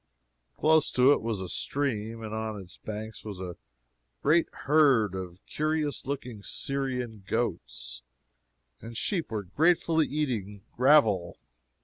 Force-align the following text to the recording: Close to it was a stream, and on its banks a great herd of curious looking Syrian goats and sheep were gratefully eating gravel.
Close 0.57 0.89
to 0.89 1.11
it 1.11 1.21
was 1.21 1.39
a 1.39 1.47
stream, 1.47 2.23
and 2.23 2.33
on 2.33 2.59
its 2.59 2.75
banks 2.75 3.23
a 3.23 3.55
great 4.23 4.49
herd 4.63 5.13
of 5.13 5.37
curious 5.45 6.07
looking 6.07 6.41
Syrian 6.41 7.23
goats 7.27 8.01
and 8.81 8.97
sheep 8.97 9.29
were 9.29 9.43
gratefully 9.43 10.07
eating 10.07 10.63
gravel. 10.75 11.37